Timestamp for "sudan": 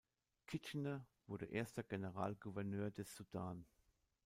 3.15-3.67